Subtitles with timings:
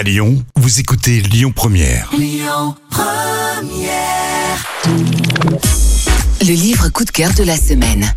[0.00, 2.10] À Lyon, vous écoutez Lyon Première.
[6.40, 8.10] Le livre coup de cœur de la semaine.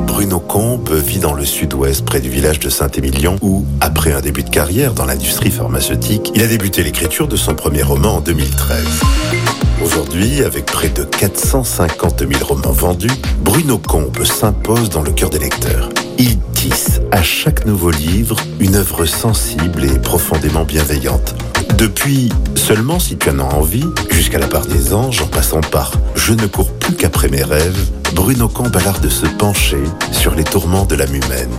[0.00, 4.42] Bruno Combe vit dans le sud-ouest, près du village de Saint-Émilion, où, après un début
[4.42, 8.84] de carrière dans l'industrie pharmaceutique, il a débuté l'écriture de son premier roman en 2013.
[10.16, 13.10] Avec près de 450 000 romans vendus,
[13.42, 15.90] Bruno Combe s'impose dans le cœur des lecteurs.
[16.18, 21.34] Il tisse à chaque nouveau livre une œuvre sensible et profondément bienveillante.
[21.76, 22.30] Depuis
[22.66, 26.32] Seulement si tu en as envie, jusqu'à la part des anges en passant par Je
[26.32, 27.78] ne cours plus qu'après mes rêves,
[28.12, 31.50] Bruno Combe a l'art de se pencher sur les tourments de l'âme humaine.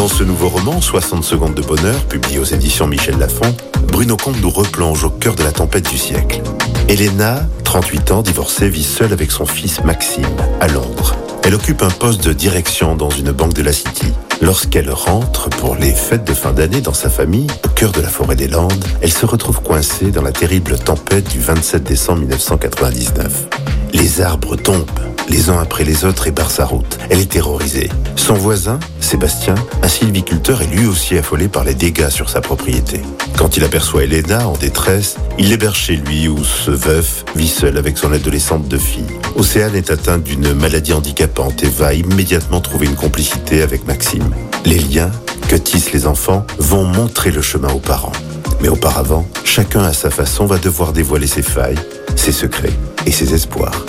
[0.00, 3.54] Dans ce nouveau roman, 60 secondes de bonheur, publié aux éditions Michel Lafon,
[3.88, 6.40] Bruno Comte nous replonge au cœur de la tempête du siècle.
[6.88, 10.24] Elena, 38 ans, divorcée, vit seule avec son fils Maxime,
[10.58, 11.16] à Londres.
[11.42, 14.06] Elle occupe un poste de direction dans une banque de la City.
[14.40, 18.08] Lorsqu'elle rentre pour les fêtes de fin d'année dans sa famille, au cœur de la
[18.08, 23.48] forêt des Landes, elle se retrouve coincée dans la terrible tempête du 27 décembre 1999.
[23.92, 24.86] Les arbres tombent,
[25.28, 26.98] les uns après les autres et barrent sa route.
[27.10, 27.90] Elle est terrorisée.
[28.16, 28.78] Son voisin,
[29.10, 33.00] Sébastien, un sylviculteur, est lui aussi affolé par les dégâts sur sa propriété.
[33.36, 37.76] Quand il aperçoit Elena en détresse, il l'héberge chez lui où ce veuf vit seul
[37.76, 39.10] avec son adolescente de fille.
[39.34, 44.32] Océane est atteinte d'une maladie handicapante et va immédiatement trouver une complicité avec Maxime.
[44.64, 45.10] Les liens
[45.48, 48.12] que tissent les enfants vont montrer le chemin aux parents.
[48.60, 51.80] Mais auparavant, chacun à sa façon va devoir dévoiler ses failles,
[52.14, 53.84] ses secrets et ses espoirs.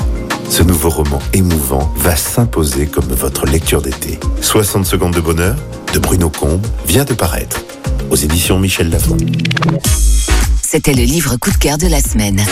[0.51, 4.19] Ce nouveau roman émouvant va s'imposer comme votre lecture d'été.
[4.41, 5.55] 60 secondes de bonheur
[5.93, 7.61] de Bruno Combe vient de paraître
[8.09, 9.15] aux éditions Michel Lafon.
[10.61, 12.43] C'était le livre coup de cœur de la semaine.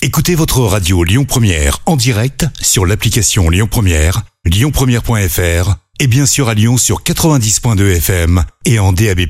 [0.00, 6.48] Écoutez votre radio Lyon Première en direct sur l'application Lyon Première, lyonpremière.fr et bien sûr
[6.48, 9.22] à Lyon sur 90.2 FM et en DAB+.